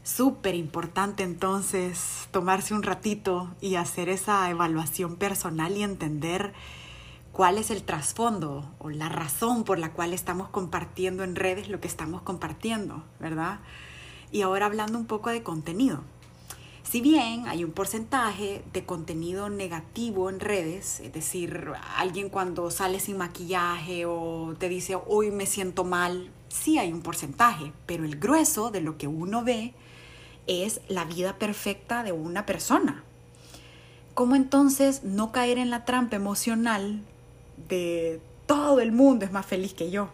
Súper 0.01 0.55
importante 0.55 1.23
entonces 1.23 2.29
tomarse 2.31 2.73
un 2.73 2.83
ratito 2.83 3.53
y 3.59 3.75
hacer 3.75 4.07
esa 4.07 4.49
evaluación 4.49 5.17
personal 5.17 5.75
y 5.75 5.83
entender 5.83 6.53
cuál 7.38 7.60
es 7.60 7.70
el 7.70 7.84
trasfondo 7.84 8.67
o 8.79 8.89
la 8.89 9.10
razón 9.10 9.63
por 9.63 9.77
la 9.77 9.94
cual 9.94 10.12
estamos 10.12 10.50
compartiendo 10.50 11.24
en 11.24 11.36
redes 11.36 11.70
lo 11.70 11.79
que 11.79 11.88
estamos 11.88 12.24
compartiendo, 12.24 13.03
¿verdad? 13.20 13.60
Y 14.32 14.41
ahora 14.41 14.65
hablando 14.65 14.98
un 14.98 15.06
poco 15.06 15.29
de 15.29 15.44
contenido. 15.44 16.01
Si 16.82 17.00
bien 17.00 17.48
hay 17.48 17.63
un 17.63 17.74
porcentaje 17.74 18.63
de 18.74 18.86
contenido 18.86 19.50
negativo 19.50 20.32
en 20.32 20.39
redes, 20.39 21.00
es 21.00 21.13
decir, 21.13 21.74
alguien 21.96 22.29
cuando 22.29 22.72
sale 22.72 23.00
sin 23.00 23.17
maquillaje 23.17 24.08
o 24.08 24.56
te 24.58 24.67
dice 24.67 24.98
hoy 25.06 25.29
me 25.29 25.46
siento 25.46 25.84
mal, 25.84 26.32
sí 26.50 26.79
hay 26.79 26.91
un 26.91 27.03
porcentaje, 27.03 27.72
pero 27.86 28.03
el 28.03 28.17
grueso 28.17 28.72
de 28.72 28.82
lo 28.82 28.98
que 28.98 29.06
uno 29.06 29.44
ve 29.44 29.75
es 30.48 30.82
la 30.88 31.06
vida 31.06 31.38
perfecta 31.38 32.01
de 32.01 32.13
una 32.13 32.48
persona. 32.48 33.03
¿Cómo 34.15 34.36
entonces 34.36 35.03
no 35.03 35.32
caer 35.32 35.60
en 35.60 35.70
la 35.70 35.86
trampa 35.86 36.15
emocional 36.15 37.03
de 37.69 38.21
todo 38.45 38.79
el 38.79 38.91
mundo 38.91 39.25
es 39.25 39.31
más 39.31 39.45
feliz 39.45 39.73
que 39.73 39.91
yo. 39.91 40.09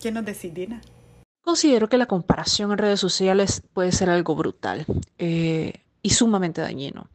¿Quién 0.00 0.14
nos 0.14 0.24
decide, 0.24 0.68
Considero 1.40 1.88
que 1.88 1.96
la 1.96 2.06
comparación 2.06 2.72
en 2.72 2.78
redes 2.78 3.00
sociales 3.00 3.62
puede 3.72 3.92
ser 3.92 4.10
algo 4.10 4.34
brutal 4.34 4.84
eh, 5.18 5.74
y 6.02 6.10
sumamente 6.10 6.60
dañino. 6.60 7.08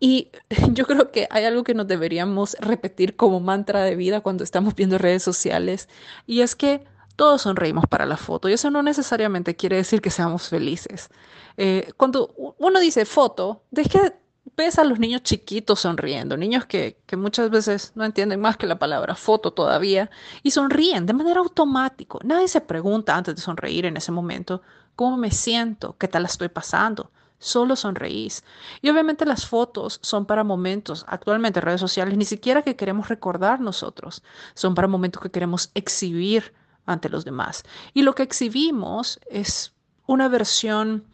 Y 0.00 0.30
yo 0.72 0.86
creo 0.86 1.10
que 1.10 1.26
hay 1.30 1.44
algo 1.44 1.64
que 1.64 1.74
nos 1.74 1.88
deberíamos 1.88 2.56
repetir 2.60 3.16
como 3.16 3.40
mantra 3.40 3.82
de 3.82 3.96
vida 3.96 4.20
cuando 4.20 4.44
estamos 4.44 4.74
viendo 4.74 4.98
redes 4.98 5.22
sociales 5.22 5.88
y 6.26 6.42
es 6.42 6.54
que 6.54 6.84
todos 7.16 7.42
sonreímos 7.42 7.84
para 7.88 8.06
la 8.06 8.16
foto 8.16 8.48
y 8.48 8.52
eso 8.52 8.70
no 8.70 8.82
necesariamente 8.82 9.56
quiere 9.56 9.76
decir 9.76 10.00
que 10.00 10.10
seamos 10.10 10.48
felices. 10.48 11.08
Eh, 11.56 11.90
cuando 11.96 12.32
uno 12.58 12.78
dice 12.78 13.04
foto, 13.04 13.64
deje 13.72 14.12
ves 14.58 14.78
a 14.78 14.84
los 14.84 14.98
niños 14.98 15.22
chiquitos 15.22 15.80
sonriendo, 15.80 16.36
niños 16.36 16.66
que, 16.66 17.00
que, 17.06 17.16
muchas 17.16 17.48
veces 17.48 17.92
no 17.94 18.04
entienden 18.04 18.40
más 18.40 18.56
que 18.56 18.66
la 18.66 18.78
palabra 18.78 19.14
foto 19.14 19.52
todavía, 19.52 20.10
y 20.42 20.50
sonríen 20.50 21.06
de 21.06 21.12
manera 21.12 21.38
automática. 21.38 22.18
Nadie 22.24 22.48
se 22.48 22.60
pregunta 22.60 23.16
antes 23.16 23.36
de 23.36 23.40
sonreír 23.40 23.86
en 23.86 23.96
ese 23.96 24.10
momento, 24.10 24.60
¿cómo 24.96 25.16
me 25.16 25.30
siento? 25.30 25.96
¿Qué 25.96 26.08
tal 26.08 26.24
estoy 26.24 26.48
pasando? 26.48 27.12
Solo 27.38 27.76
sonreís. 27.76 28.42
Y 28.82 28.90
obviamente 28.90 29.24
las 29.24 29.46
fotos 29.46 30.00
son 30.02 30.26
para 30.26 30.42
momentos, 30.42 31.04
actualmente 31.06 31.60
en 31.60 31.66
redes 31.66 31.80
sociales, 31.80 32.18
ni 32.18 32.24
siquiera 32.24 32.62
que 32.62 32.74
queremos 32.74 33.08
recordar 33.08 33.60
nosotros, 33.60 34.24
son 34.54 34.74
para 34.74 34.88
momentos 34.88 35.22
que 35.22 35.30
queremos 35.30 35.70
exhibir 35.74 36.52
ante 36.84 37.08
los 37.08 37.24
demás. 37.24 37.62
Y 37.94 38.02
lo 38.02 38.16
que 38.16 38.24
exhibimos 38.24 39.20
es 39.30 39.72
una 40.06 40.26
versión 40.26 41.04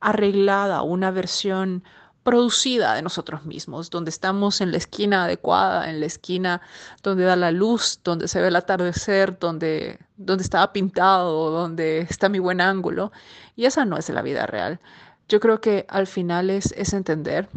arreglada, 0.00 0.80
una 0.80 1.10
versión 1.10 1.84
producida 2.26 2.94
de 2.94 3.02
nosotros 3.02 3.44
mismos, 3.44 3.88
donde 3.88 4.10
estamos 4.10 4.60
en 4.60 4.72
la 4.72 4.78
esquina 4.78 5.26
adecuada, 5.26 5.88
en 5.88 6.00
la 6.00 6.06
esquina 6.06 6.60
donde 7.00 7.22
da 7.22 7.36
la 7.36 7.52
luz, 7.52 8.00
donde 8.02 8.26
se 8.26 8.40
ve 8.40 8.48
el 8.48 8.56
atardecer, 8.56 9.38
donde, 9.38 10.00
donde 10.16 10.42
estaba 10.42 10.72
pintado, 10.72 11.52
donde 11.52 12.00
está 12.00 12.28
mi 12.28 12.40
buen 12.40 12.60
ángulo. 12.60 13.12
Y 13.54 13.66
esa 13.66 13.84
no 13.84 13.96
es 13.96 14.08
la 14.08 14.22
vida 14.22 14.44
real. 14.44 14.80
Yo 15.28 15.38
creo 15.38 15.60
que 15.60 15.86
al 15.88 16.08
final 16.08 16.50
es, 16.50 16.72
es 16.72 16.94
entender 16.94 17.48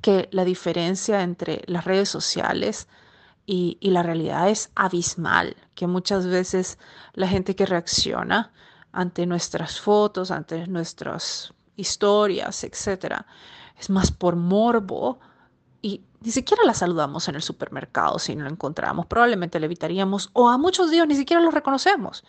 que 0.00 0.28
la 0.30 0.44
diferencia 0.44 1.22
entre 1.22 1.62
las 1.66 1.84
redes 1.84 2.08
sociales 2.08 2.86
y, 3.44 3.76
y 3.80 3.90
la 3.90 4.04
realidad 4.04 4.50
es 4.50 4.70
abismal, 4.76 5.56
que 5.74 5.88
muchas 5.88 6.28
veces 6.28 6.78
la 7.14 7.26
gente 7.26 7.56
que 7.56 7.66
reacciona 7.66 8.52
ante 8.92 9.26
nuestras 9.26 9.80
fotos, 9.80 10.30
ante 10.30 10.64
nuestras 10.68 11.52
historias, 11.74 12.62
etcétera, 12.62 13.26
es 13.78 13.90
más 13.90 14.10
por 14.10 14.36
morbo 14.36 15.18
y 15.82 16.02
ni 16.20 16.30
siquiera 16.30 16.62
la 16.64 16.72
saludamos 16.72 17.28
en 17.28 17.34
el 17.34 17.42
supermercado 17.42 18.18
si 18.18 18.34
no 18.34 18.44
la 18.44 18.50
encontramos, 18.50 19.06
probablemente 19.06 19.60
la 19.60 19.66
evitaríamos 19.66 20.30
o 20.32 20.48
a 20.48 20.56
muchos 20.56 20.90
días 20.90 21.06
ni 21.06 21.14
siquiera 21.14 21.42
lo 21.42 21.50
reconocemos. 21.50 22.24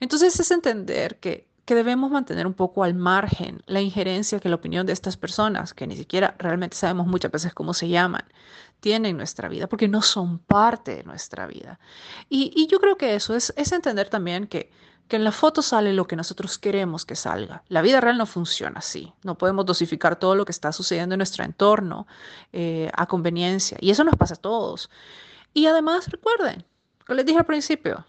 Entonces 0.00 0.40
es 0.40 0.50
entender 0.50 1.20
que, 1.20 1.46
que 1.66 1.74
debemos 1.74 2.10
mantener 2.10 2.46
un 2.46 2.54
poco 2.54 2.84
al 2.84 2.94
margen 2.94 3.62
la 3.66 3.82
injerencia 3.82 4.40
que 4.40 4.48
la 4.48 4.54
opinión 4.54 4.86
de 4.86 4.94
estas 4.94 5.16
personas, 5.16 5.74
que 5.74 5.86
ni 5.86 5.96
siquiera 5.96 6.34
realmente 6.38 6.76
sabemos 6.76 7.06
muchas 7.06 7.30
veces 7.30 7.52
cómo 7.52 7.74
se 7.74 7.88
llaman, 7.88 8.24
tienen 8.80 9.10
en 9.10 9.16
nuestra 9.18 9.48
vida, 9.48 9.66
porque 9.66 9.88
no 9.88 10.00
son 10.00 10.38
parte 10.38 10.96
de 10.96 11.04
nuestra 11.04 11.46
vida. 11.46 11.78
Y, 12.28 12.52
y 12.54 12.66
yo 12.68 12.80
creo 12.80 12.96
que 12.96 13.14
eso 13.14 13.34
es, 13.34 13.52
es 13.56 13.72
entender 13.72 14.08
también 14.08 14.46
que 14.46 14.70
que 15.08 15.16
en 15.16 15.24
la 15.24 15.32
foto 15.32 15.62
sale 15.62 15.92
lo 15.92 16.06
que 16.06 16.16
nosotros 16.16 16.58
queremos 16.58 17.04
que 17.04 17.14
salga. 17.14 17.62
La 17.68 17.82
vida 17.82 18.00
real 18.00 18.16
no 18.16 18.26
funciona 18.26 18.78
así. 18.78 19.12
No 19.22 19.36
podemos 19.36 19.66
dosificar 19.66 20.16
todo 20.16 20.34
lo 20.34 20.44
que 20.44 20.52
está 20.52 20.72
sucediendo 20.72 21.14
en 21.14 21.18
nuestro 21.18 21.44
entorno 21.44 22.06
eh, 22.52 22.90
a 22.94 23.06
conveniencia. 23.06 23.76
Y 23.80 23.90
eso 23.90 24.04
nos 24.04 24.16
pasa 24.16 24.34
a 24.34 24.38
todos. 24.38 24.90
Y 25.52 25.66
además, 25.66 26.08
recuerden, 26.10 26.64
como 27.06 27.16
les 27.16 27.26
dije 27.26 27.38
al 27.38 27.44
principio, 27.44 28.06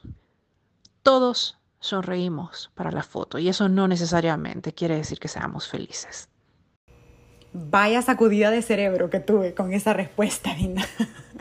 todos 1.03 1.57
sonreímos 1.79 2.71
para 2.73 2.91
la 2.91 3.03
foto 3.03 3.37
y 3.37 3.47
eso 3.49 3.69
no 3.69 3.87
necesariamente 3.87 4.73
quiere 4.73 4.95
decir 4.95 5.19
que 5.19 5.27
seamos 5.27 5.67
felices. 5.67 6.29
Vaya 7.53 8.01
sacudida 8.01 8.51
de 8.51 8.61
cerebro 8.61 9.09
que 9.09 9.19
tuve 9.19 9.53
con 9.53 9.71
esa 9.71 9.93
respuesta, 9.93 10.53
Dina. 10.55 10.85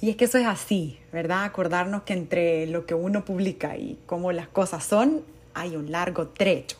Y 0.00 0.08
es 0.10 0.16
que 0.16 0.24
eso 0.24 0.38
es 0.38 0.46
así, 0.46 0.98
¿verdad? 1.12 1.44
Acordarnos 1.44 2.02
que 2.02 2.14
entre 2.14 2.66
lo 2.66 2.86
que 2.86 2.94
uno 2.94 3.24
publica 3.24 3.76
y 3.76 3.98
cómo 4.06 4.32
las 4.32 4.48
cosas 4.48 4.84
son, 4.84 5.22
hay 5.52 5.76
un 5.76 5.90
largo 5.90 6.28
trecho. 6.28 6.78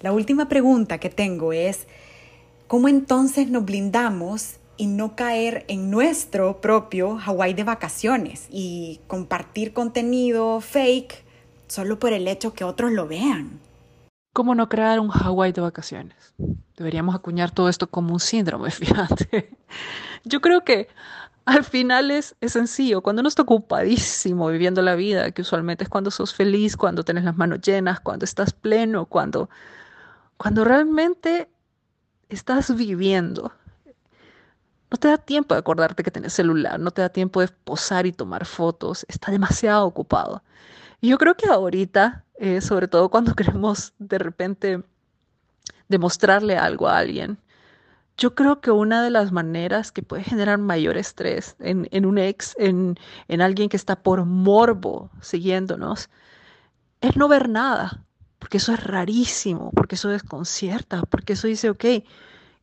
La 0.00 0.12
última 0.12 0.48
pregunta 0.48 0.98
que 0.98 1.10
tengo 1.10 1.52
es, 1.52 1.86
¿cómo 2.68 2.88
entonces 2.88 3.50
nos 3.50 3.64
blindamos 3.64 4.56
y 4.78 4.86
no 4.86 5.14
caer 5.14 5.66
en 5.68 5.90
nuestro 5.90 6.60
propio 6.60 7.18
Hawái 7.18 7.52
de 7.52 7.64
vacaciones 7.64 8.46
y 8.50 9.00
compartir 9.06 9.74
contenido 9.74 10.60
fake 10.60 11.22
solo 11.68 11.98
por 11.98 12.14
el 12.14 12.26
hecho 12.28 12.54
que 12.54 12.64
otros 12.64 12.92
lo 12.92 13.06
vean? 13.06 13.60
¿Cómo 14.32 14.54
no 14.54 14.70
crear 14.70 14.98
un 14.98 15.10
Hawái 15.10 15.52
de 15.52 15.60
vacaciones? 15.60 16.32
Deberíamos 16.78 17.14
acuñar 17.14 17.50
todo 17.50 17.68
esto 17.68 17.88
como 17.88 18.14
un 18.14 18.20
síndrome, 18.20 18.70
fíjate. 18.72 19.50
Yo 20.24 20.40
creo 20.40 20.64
que 20.64 20.88
al 21.44 21.64
final 21.64 22.10
es, 22.10 22.36
sencillo. 22.46 23.02
Cuando 23.02 23.20
uno 23.20 23.28
está 23.28 23.42
ocupadísimo 23.42 24.48
viviendo 24.48 24.82
la 24.82 24.94
vida, 24.94 25.30
que 25.32 25.42
usualmente 25.42 25.84
es 25.84 25.90
cuando 25.90 26.10
sos 26.10 26.34
feliz, 26.34 26.76
cuando 26.76 27.04
tenés 27.04 27.24
las 27.24 27.36
manos 27.36 27.60
llenas, 27.60 28.00
cuando 28.00 28.24
estás 28.24 28.52
pleno, 28.52 29.06
cuando, 29.06 29.50
cuando 30.36 30.64
realmente 30.64 31.48
estás 32.28 32.74
viviendo, 32.74 33.52
no 34.90 34.98
te 34.98 35.08
da 35.08 35.18
tiempo 35.18 35.54
de 35.54 35.60
acordarte 35.60 36.02
que 36.02 36.10
tenés 36.10 36.34
celular, 36.34 36.78
no 36.78 36.90
te 36.90 37.02
da 37.02 37.08
tiempo 37.08 37.40
de 37.40 37.48
posar 37.48 38.06
y 38.06 38.12
tomar 38.12 38.44
fotos, 38.44 39.06
está 39.08 39.32
demasiado 39.32 39.86
ocupado. 39.86 40.42
Y 41.00 41.08
yo 41.08 41.18
creo 41.18 41.36
que 41.36 41.48
ahorita, 41.48 42.24
eh, 42.36 42.60
sobre 42.60 42.88
todo 42.88 43.08
cuando 43.08 43.34
queremos 43.36 43.94
de 43.98 44.18
repente 44.18 44.82
demostrarle 45.88 46.56
algo 46.56 46.88
a 46.88 46.98
alguien, 46.98 47.38
yo 48.16 48.34
creo 48.34 48.60
que 48.60 48.70
una 48.70 49.02
de 49.02 49.10
las 49.10 49.32
maneras 49.32 49.92
que 49.92 50.02
puede 50.02 50.24
generar 50.24 50.58
mayor 50.58 50.96
estrés 50.96 51.56
en, 51.58 51.88
en 51.90 52.06
un 52.06 52.18
ex, 52.18 52.54
en, 52.58 52.96
en 53.28 53.40
alguien 53.40 53.68
que 53.68 53.76
está 53.76 54.02
por 54.02 54.24
morbo 54.24 55.10
siguiéndonos, 55.20 56.10
es 57.00 57.16
no 57.16 57.28
ver 57.28 57.48
nada, 57.48 58.04
porque 58.38 58.58
eso 58.58 58.72
es 58.72 58.82
rarísimo, 58.82 59.70
porque 59.74 59.96
eso 59.96 60.08
desconcierta, 60.08 61.02
porque 61.02 61.34
eso 61.34 61.48
dice, 61.48 61.70
ok, 61.70 61.84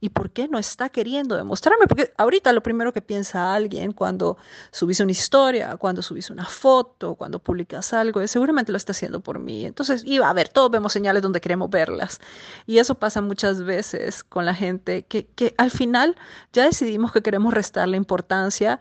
¿Y 0.02 0.10
por 0.10 0.32
qué 0.32 0.48
no 0.48 0.58
está 0.58 0.90
queriendo 0.90 1.36
demostrarme? 1.36 1.86
Porque 1.88 2.14
ahorita 2.18 2.54
lo 2.54 2.64
primero 2.64 2.94
que 2.94 3.02
piensa 3.02 3.54
alguien 3.54 3.92
cuando 3.92 4.38
subís 4.72 5.00
una 5.02 5.12
historia, 5.12 5.76
cuando 5.78 6.02
subís 6.02 6.30
una 6.30 6.46
foto, 6.46 7.16
cuando 7.16 7.40
publicas 7.40 7.92
algo, 7.94 8.22
es 8.22 8.32
seguramente 8.32 8.72
lo 8.72 8.78
está 8.78 8.94
haciendo 8.94 9.20
por 9.20 9.40
mí. 9.40 9.66
Entonces, 9.66 10.04
iba 10.06 10.30
a 10.30 10.34
ver, 10.34 10.50
todos 10.50 10.72
vemos 10.72 10.94
señales 10.94 11.22
donde 11.22 11.42
queremos 11.42 11.70
verlas. 11.70 12.20
Y 12.66 12.78
eso 12.78 12.96
pasa 12.96 13.22
muchas 13.22 13.64
veces 13.64 14.24
con 14.24 14.46
la 14.46 14.56
gente 14.56 15.04
que, 15.04 15.28
que 15.28 15.54
al 15.58 15.72
final 15.72 16.16
ya 16.54 16.64
decidimos 16.66 17.12
que 17.12 17.22
queremos 17.22 17.54
restarle 17.54 17.98
importancia 17.98 18.80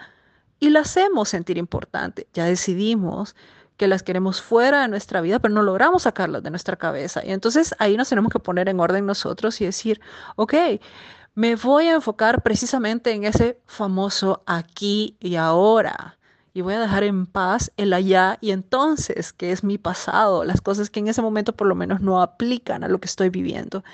y 0.60 0.70
la 0.70 0.80
hacemos 0.80 1.28
sentir 1.28 1.58
importante. 1.58 2.28
Ya 2.32 2.44
decidimos 2.44 3.34
que 3.78 3.88
las 3.88 4.02
queremos 4.02 4.42
fuera 4.42 4.82
de 4.82 4.88
nuestra 4.88 5.22
vida, 5.22 5.38
pero 5.38 5.54
no 5.54 5.62
logramos 5.62 6.02
sacarlas 6.02 6.42
de 6.42 6.50
nuestra 6.50 6.76
cabeza. 6.76 7.24
Y 7.24 7.30
entonces 7.30 7.74
ahí 7.78 7.96
nos 7.96 8.08
tenemos 8.10 8.30
que 8.32 8.40
poner 8.40 8.68
en 8.68 8.80
orden 8.80 9.06
nosotros 9.06 9.60
y 9.60 9.64
decir, 9.64 10.00
ok, 10.36 10.54
me 11.34 11.54
voy 11.56 11.86
a 11.86 11.94
enfocar 11.94 12.42
precisamente 12.42 13.12
en 13.12 13.24
ese 13.24 13.60
famoso 13.66 14.42
aquí 14.46 15.16
y 15.20 15.36
ahora. 15.36 16.18
Y 16.52 16.62
voy 16.62 16.74
a 16.74 16.80
dejar 16.80 17.04
en 17.04 17.26
paz 17.26 17.70
el 17.76 17.92
allá 17.92 18.38
y 18.40 18.50
entonces, 18.50 19.32
que 19.32 19.52
es 19.52 19.62
mi 19.62 19.78
pasado, 19.78 20.42
las 20.44 20.60
cosas 20.60 20.90
que 20.90 20.98
en 20.98 21.06
ese 21.06 21.22
momento 21.22 21.52
por 21.54 21.68
lo 21.68 21.76
menos 21.76 22.00
no 22.00 22.20
aplican 22.20 22.82
a 22.82 22.88
lo 22.88 22.98
que 22.98 23.06
estoy 23.06 23.30
viviendo. 23.30 23.84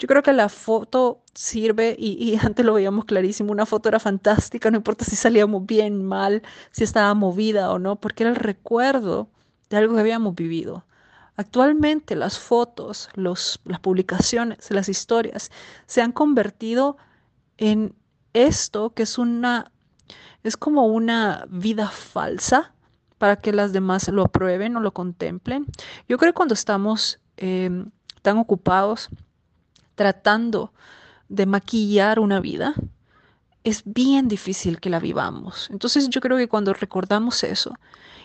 Yo 0.00 0.08
creo 0.08 0.22
que 0.22 0.32
la 0.32 0.48
foto 0.48 1.22
sirve, 1.34 1.94
y, 1.98 2.34
antes 2.42 2.64
lo 2.64 2.72
veíamos 2.72 3.04
clarísimo, 3.04 3.52
una 3.52 3.66
foto 3.66 3.90
era 3.90 4.00
fantástica, 4.00 4.70
no 4.70 4.78
importa 4.78 5.04
si 5.04 5.14
salíamos 5.14 5.66
bien, 5.66 6.02
mal, 6.02 6.42
si 6.72 6.84
estaba 6.84 7.12
movida 7.12 7.70
o 7.70 7.78
no, 7.78 7.96
porque 7.96 8.22
era 8.24 8.30
el 8.30 8.36
recuerdo 8.36 9.28
de 9.68 9.76
algo 9.76 9.94
que 9.94 10.00
habíamos 10.00 10.34
vivido. 10.34 10.86
Actualmente 11.36 12.16
las 12.16 12.38
fotos, 12.38 13.10
los, 13.14 13.60
las 13.64 13.80
publicaciones, 13.80 14.70
las 14.70 14.88
historias 14.88 15.50
se 15.86 16.00
han 16.00 16.12
convertido 16.12 16.96
en 17.58 17.94
esto 18.32 18.94
que 18.94 19.02
es 19.02 19.18
una, 19.18 19.70
es 20.42 20.56
como 20.56 20.86
una 20.86 21.46
vida 21.50 21.88
falsa 21.88 22.72
para 23.18 23.36
que 23.36 23.52
las 23.52 23.72
demás 23.74 24.08
lo 24.08 24.22
aprueben 24.22 24.76
o 24.76 24.80
lo 24.80 24.92
contemplen. 24.92 25.66
Yo 26.08 26.16
creo 26.16 26.32
que 26.32 26.36
cuando 26.36 26.54
estamos 26.54 27.20
em, 27.36 27.90
tan 28.22 28.38
ocupados 28.38 29.10
tratando 30.00 30.72
de 31.28 31.44
maquillar 31.44 32.20
una 32.20 32.40
vida, 32.40 32.72
es 33.64 33.82
bien 33.84 34.28
difícil 34.28 34.80
que 34.80 34.88
la 34.88 34.98
vivamos. 34.98 35.68
Entonces 35.70 36.08
yo 36.08 36.22
creo 36.22 36.38
que 36.38 36.48
cuando 36.48 36.72
recordamos 36.72 37.44
eso 37.44 37.74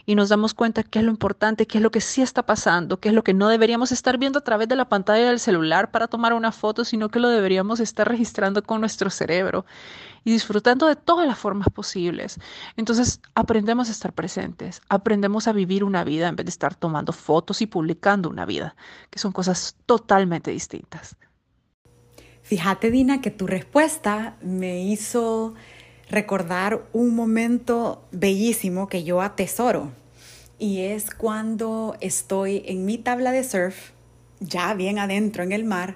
y 0.06 0.16
nos 0.16 0.30
damos 0.30 0.54
cuenta 0.54 0.84
qué 0.84 1.00
es 1.00 1.06
lo 1.06 1.12
importante, 1.12 1.68
qué 1.68 1.80
es 1.80 1.82
lo 1.82 1.92
que 1.92 2.00
sí 2.00 2.22
está 2.22 2.46
pasando, 2.46 3.02
qué 3.02 3.10
es 3.10 3.14
lo 3.14 3.26
que 3.26 3.34
no 3.34 3.50
deberíamos 3.50 3.92
estar 3.92 4.18
viendo 4.18 4.40
a 4.40 4.44
través 4.46 4.70
de 4.70 4.78
la 4.78 4.88
pantalla 4.88 5.28
del 5.28 5.42
celular 5.42 5.92
para 5.92 6.08
tomar 6.08 6.32
una 6.32 6.54
foto, 6.54 6.86
sino 6.86 7.10
que 7.10 7.20
lo 7.20 7.28
deberíamos 7.28 7.82
estar 7.82 8.08
registrando 8.08 8.64
con 8.64 8.80
nuestro 8.80 9.10
cerebro 9.10 9.66
y 10.24 10.32
disfrutando 10.32 10.88
de 10.88 10.96
todas 10.96 11.28
las 11.28 11.38
formas 11.38 11.68
posibles. 11.74 12.40
Entonces 12.78 13.20
aprendemos 13.34 13.90
a 13.90 13.92
estar 13.92 14.14
presentes, 14.14 14.82
aprendemos 14.88 15.50
a 15.50 15.52
vivir 15.52 15.84
una 15.84 16.06
vida 16.06 16.30
en 16.30 16.38
vez 16.38 16.46
de 16.46 16.52
estar 16.52 16.74
tomando 16.74 17.12
fotos 17.12 17.62
y 17.62 17.68
publicando 17.68 18.30
una 18.30 18.46
vida, 18.46 18.78
que 19.10 19.20
son 19.20 19.34
cosas 19.34 19.76
totalmente 19.86 20.52
distintas. 20.52 21.18
Fíjate, 22.46 22.92
Dina, 22.92 23.22
que 23.22 23.32
tu 23.32 23.48
respuesta 23.48 24.38
me 24.44 24.84
hizo 24.84 25.56
recordar 26.12 26.86
un 26.94 27.16
momento 27.16 28.04
bellísimo 28.12 28.88
que 28.88 29.04
yo 29.04 29.24
atesoro. 29.24 29.92
Y 30.60 30.82
es 30.82 31.10
cuando 31.10 31.98
estoy 32.02 32.62
en 32.68 32.86
mi 32.86 33.00
tabla 33.00 33.32
de 33.32 33.44
surf, 33.44 33.94
ya 34.40 34.76
bien 34.76 35.00
adentro 35.00 35.42
en 35.42 35.54
el 35.54 35.64
mar, 35.64 35.96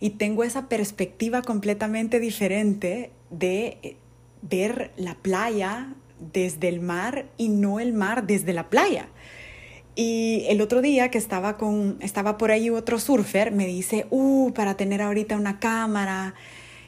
y 0.00 0.10
tengo 0.10 0.42
esa 0.42 0.68
perspectiva 0.68 1.42
completamente 1.42 2.18
diferente 2.18 3.12
de 3.30 3.96
ver 4.42 4.90
la 4.96 5.14
playa 5.14 5.94
desde 6.18 6.70
el 6.70 6.80
mar 6.80 7.26
y 7.36 7.50
no 7.50 7.78
el 7.78 7.92
mar 7.92 8.26
desde 8.26 8.52
la 8.52 8.68
playa. 8.68 9.10
Y 9.96 10.44
el 10.48 10.60
otro 10.60 10.82
día 10.82 11.10
que 11.10 11.18
estaba 11.18 11.56
con, 11.56 11.98
estaba 12.00 12.36
por 12.36 12.50
ahí 12.50 12.68
otro 12.70 12.98
surfer, 12.98 13.52
me 13.52 13.66
dice, 13.66 14.06
uh, 14.10 14.52
para 14.52 14.76
tener 14.76 15.00
ahorita 15.00 15.36
una 15.36 15.60
cámara. 15.60 16.34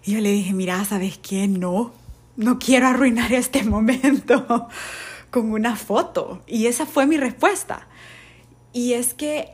Y 0.05 0.13
yo 0.13 0.21
le 0.21 0.33
dije, 0.33 0.53
mira, 0.53 0.85
¿sabes 0.85 1.19
qué? 1.19 1.47
No, 1.47 1.93
no 2.37 2.59
quiero 2.59 2.89
arruinar 2.89 3.33
este 3.33 3.63
momento 3.63 4.69
con 5.31 5.53
una 5.53 5.77
foto. 5.77 6.43
Y 6.49 6.67
esa 6.67 6.85
fue 6.85 7.07
mi 7.07 7.17
respuesta. 7.17 7.87
Y 8.73 8.95
es 8.95 9.15
que 9.15 9.53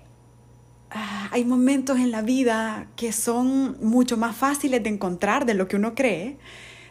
ah, 0.90 1.28
hay 1.30 1.44
momentos 1.44 1.98
en 1.98 2.10
la 2.10 2.22
vida 2.22 2.88
que 2.96 3.12
son 3.12 3.76
mucho 3.82 4.16
más 4.16 4.34
fáciles 4.34 4.82
de 4.82 4.88
encontrar 4.88 5.44
de 5.44 5.54
lo 5.54 5.68
que 5.68 5.76
uno 5.76 5.94
cree, 5.94 6.38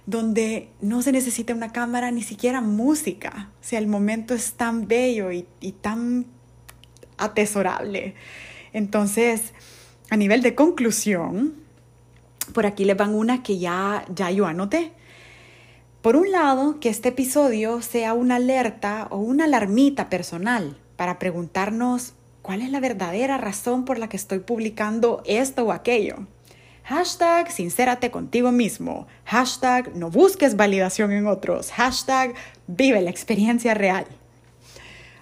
donde 0.06 0.69
no 0.80 1.02
se 1.02 1.12
necesita 1.12 1.56
una 1.56 1.71
cámara, 1.71 2.12
ni 2.12 2.21
siquiera 2.21 2.62
música. 2.62 3.50
O 3.62 3.76
el 3.76 3.88
momento 3.88 4.36
es 4.36 4.54
tan 4.54 4.88
bello 4.88 5.32
y, 5.32 5.47
y 5.60 5.71
tan 5.71 6.28
atesorable. 7.21 8.15
Entonces, 8.73 9.53
a 10.10 10.17
nivel 10.17 10.41
de 10.41 10.55
conclusión, 10.55 11.53
por 12.53 12.65
aquí 12.65 12.86
les 12.86 12.97
van 12.97 13.15
una 13.15 13.43
que 13.43 13.60
ya, 13.60 14.05
ya 14.13 14.29
yo 14.31 14.45
anoté. 14.45 14.91
Por 16.01 16.15
un 16.15 16.31
lado, 16.31 16.79
que 16.79 16.89
este 16.89 17.10
episodio 17.10 17.81
sea 17.81 18.13
una 18.13 18.36
alerta 18.36 19.07
o 19.12 19.17
una 19.17 19.45
alarmita 19.45 20.10
personal 20.10 20.77
para 20.95 21.19
preguntarnos 21.19 22.13
cuál 22.41 22.62
es 22.62 22.71
la 22.71 22.79
verdadera 22.79 23.38
razón 23.38 23.86
por 23.86 23.99
la 23.99 24.10
que 24.10 24.17
estoy 24.17 24.39
publicando 24.39 25.21
esto 25.25 25.63
o 25.63 25.71
aquello. 25.71 26.27
Hashtag 26.84 27.51
sincérate 27.51 28.10
contigo 28.10 28.51
mismo. 28.51 29.07
Hashtag 29.25 29.95
no 29.95 30.10
busques 30.10 30.55
validación 30.55 31.12
en 31.12 31.27
otros. 31.27 31.71
Hashtag 31.71 32.34
vive 32.67 33.01
la 33.01 33.12
experiencia 33.12 33.73
real. 33.75 34.05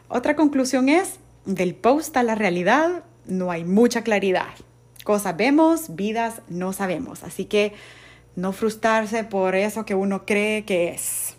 Otra 0.07 0.35
conclusión 0.35 0.89
es 0.89 1.19
del 1.55 1.73
post 1.73 2.15
a 2.15 2.23
la 2.23 2.35
realidad 2.35 3.03
no 3.25 3.49
hay 3.51 3.63
mucha 3.63 4.03
claridad. 4.03 4.49
Cosas 5.03 5.35
vemos, 5.35 5.95
vidas 5.95 6.41
no 6.47 6.73
sabemos. 6.73 7.23
Así 7.23 7.45
que 7.45 7.73
no 8.35 8.53
frustrarse 8.53 9.23
por 9.23 9.55
eso 9.55 9.85
que 9.85 9.95
uno 9.95 10.25
cree 10.25 10.63
que 10.63 10.89
es. 10.89 11.35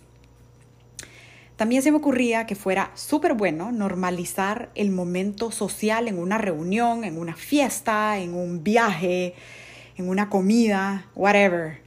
También 1.56 1.82
se 1.82 1.90
me 1.90 1.98
ocurría 1.98 2.46
que 2.46 2.56
fuera 2.56 2.90
súper 2.94 3.34
bueno 3.34 3.70
normalizar 3.70 4.70
el 4.74 4.90
momento 4.90 5.52
social 5.52 6.08
en 6.08 6.18
una 6.18 6.38
reunión, 6.38 7.04
en 7.04 7.18
una 7.18 7.36
fiesta, 7.36 8.18
en 8.18 8.34
un 8.34 8.64
viaje, 8.64 9.34
en 9.96 10.08
una 10.08 10.28
comida, 10.28 11.06
whatever. 11.14 11.80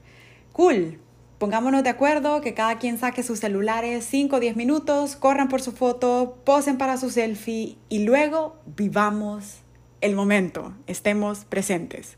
Cool, 0.53 0.99
Pongámonos 1.43 1.83
de 1.83 1.89
acuerdo 1.89 2.39
que 2.39 2.53
cada 2.53 2.79
quien 2.79 2.97
saque 2.97 3.21
sus 3.21 3.39
celulares 3.39 4.07
5 4.09 4.37
o 4.37 4.39
10 4.39 4.55
minutos, 4.55 5.17
corran 5.17 5.49
por 5.49 5.61
su 5.61 5.73
foto, 5.73 6.37
posen 6.45 6.77
para 6.77 6.95
su 6.95 7.09
selfie 7.09 7.75
y 7.89 8.05
luego 8.05 8.55
vivamos 8.77 9.57
el 9.99 10.15
momento, 10.15 10.73
estemos 10.87 11.43
presentes. 11.43 12.15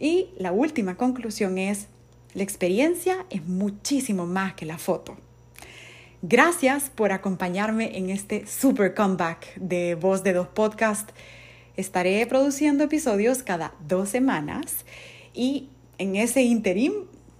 Y 0.00 0.30
la 0.36 0.50
última 0.50 0.96
conclusión 0.96 1.58
es, 1.58 1.86
la 2.34 2.42
experiencia 2.42 3.24
es 3.30 3.46
muchísimo 3.46 4.26
más 4.26 4.54
que 4.54 4.66
la 4.66 4.78
foto. 4.78 5.16
Gracias 6.22 6.90
por 6.90 7.12
acompañarme 7.12 7.96
en 7.96 8.10
este 8.10 8.48
super 8.48 8.96
comeback 8.96 9.54
de 9.60 9.94
Voz 9.94 10.24
de 10.24 10.32
Dos 10.32 10.48
Podcast. 10.48 11.10
Estaré 11.76 12.26
produciendo 12.26 12.82
episodios 12.82 13.44
cada 13.44 13.74
dos 13.86 14.08
semanas 14.08 14.84
y 15.32 15.68
en 15.98 16.16
ese 16.16 16.42
interim 16.42 16.94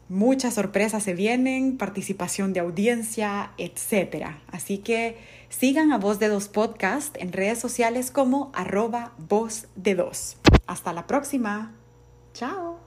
Muchas 0.08 0.54
sorpresas 0.54 1.02
se 1.02 1.14
vienen, 1.14 1.78
participación 1.78 2.52
de 2.52 2.60
audiencia, 2.60 3.50
etc. 3.58 4.26
Así 4.46 4.78
que 4.78 5.18
sigan 5.48 5.92
a 5.92 5.98
Voz 5.98 6.20
de 6.20 6.28
Dos 6.28 6.48
Podcast 6.48 7.16
en 7.18 7.32
redes 7.32 7.58
sociales 7.58 8.12
como 8.12 8.52
arroba 8.54 9.14
voz 9.18 9.66
de 9.74 9.96
dos. 9.96 10.36
Hasta 10.66 10.92
la 10.92 11.08
próxima. 11.08 11.74
Chao. 12.34 12.85